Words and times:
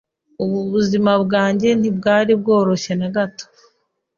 Ubuzima 0.43 1.11
bwanjye 1.23 1.69
ntibwari 1.79 2.31
bworoshye 2.41 2.93
na 2.99 3.09
gato, 3.15 3.45